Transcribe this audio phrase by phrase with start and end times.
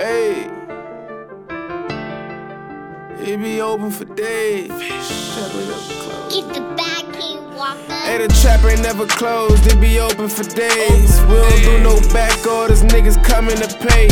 [0.00, 0.48] Hey.
[3.20, 4.68] It be open for days.
[4.68, 6.34] Trap ain't never closed.
[6.34, 7.92] Get the bag, King Walker.
[8.08, 9.66] Hey, the trap ain't never closed.
[9.66, 11.20] It be open for days.
[11.28, 12.82] We don't do no back orders.
[12.82, 14.08] Niggas coming to pay.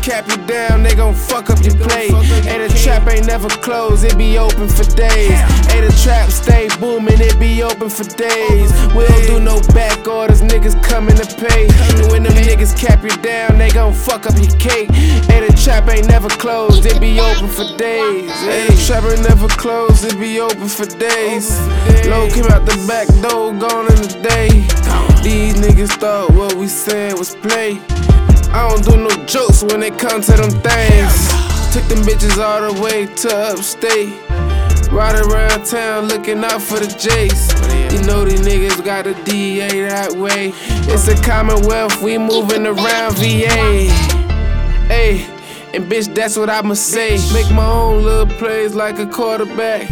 [0.00, 0.82] And cap you down.
[0.82, 2.12] They gon' fuck up your plate.
[2.44, 4.04] Hey, the trap ain't never closed.
[4.04, 5.38] It be open for days.
[5.68, 7.20] Hey, the trap stay booming.
[7.20, 8.72] It be open for days.
[8.94, 10.42] We don't do no back orders.
[10.42, 11.68] Niggas coming to pay.
[11.98, 14.90] And when them niggas cap you down, they gon' fuck up your cake.
[14.90, 16.86] Hey, the trap ain't never closed.
[16.86, 18.30] It be open for days.
[18.40, 20.04] Hey, the trap ain't never closed.
[20.04, 21.50] It be open for days.
[22.06, 24.48] Low came out the back door, gone in the day.
[25.22, 27.80] These niggas thought what we said was play.
[28.52, 31.28] I don't do no jokes when it comes to them things.
[31.72, 34.10] Took them bitches all the way to upstate.
[34.90, 37.52] Ride around town looking out for the J's.
[37.94, 40.52] You know these niggas got the DA that way.
[40.92, 43.86] It's a commonwealth, we moving around VA.
[44.88, 45.24] Hey,
[45.72, 47.18] and bitch, that's what I'ma say.
[47.32, 49.88] Make my own little plays like a quarterback.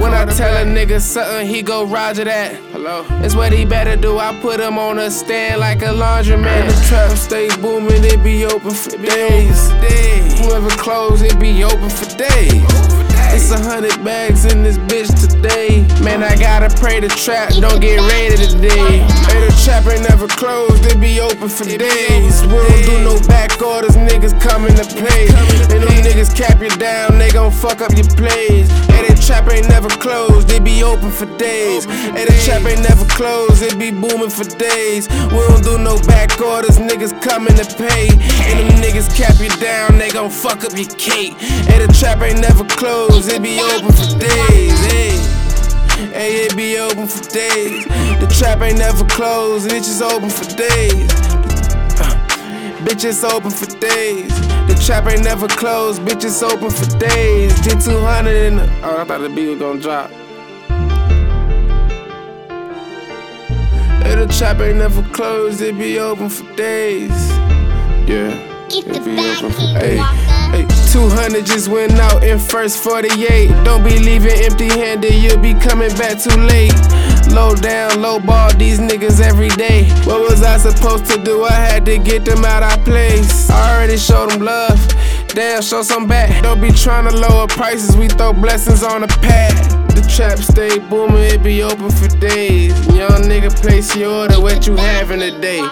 [0.00, 2.69] When I tell a nigga something, he go roger that.
[2.80, 3.04] Hello.
[3.20, 4.16] That's what he better do.
[4.16, 6.64] I put him on a stand like a laundromat.
[6.64, 9.68] The trap stay booming, it be open for days.
[10.40, 12.64] Whoever close, it be open for days.
[13.36, 15.84] It's a hundred bags in this bitch today.
[16.02, 19.04] Man, I gotta pray the trap don't get raided today.
[19.28, 22.40] Hey, the trap ain't never closed, it be open for days.
[22.48, 25.28] We don't do no back orders, niggas coming to play.
[25.68, 28.72] And them niggas cap you down, they gon' fuck up your plays.
[29.30, 31.84] Trap ain't never closed, it be open for days.
[31.84, 35.08] Hey, the trap ain't never closed, it be booming for days.
[35.30, 38.08] We don't do no back orders, niggas coming to pay.
[38.10, 41.34] And them niggas cap you down, they gon' fuck up your cake.
[41.38, 44.80] Hey, the trap ain't never closed, it be open for days.
[44.90, 45.14] Hey.
[46.10, 47.84] Hey, it be open for days.
[48.18, 51.08] The trap ain't never closed, it's just open for days.
[52.02, 52.18] Uh,
[52.82, 54.59] bitch, it's open for days.
[54.90, 57.54] The trap ain't never closed, bitch, it's open for days.
[57.60, 58.64] Did 200 in the.
[58.82, 60.10] Oh, I thought the beat was gonna drop.
[64.02, 67.12] Hey, the trap ain't never closed, it be open for days.
[68.08, 68.34] Yeah.
[68.68, 69.96] Get the It be open for- King Hey,
[70.50, 73.48] hey, 200 just went out in first 48.
[73.62, 76.74] Don't be leaving empty handed, you'll be coming back too late.
[77.30, 79.84] Low down, low ball these niggas every day.
[80.04, 81.44] What was I supposed to do?
[81.44, 83.48] I had to get them out of place.
[83.48, 84.78] I already showed them love.
[85.28, 86.42] Damn, show some back.
[86.42, 89.56] Don't be trying to lower prices, we throw blessings on the pad.
[89.96, 92.74] The trap stay booming, it be open for days.
[92.88, 95.62] Young nigga, place your order, what you having today?